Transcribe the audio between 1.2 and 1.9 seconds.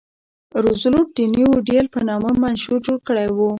نیو ډیل